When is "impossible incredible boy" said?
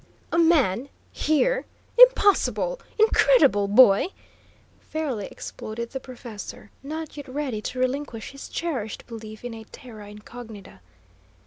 1.95-4.07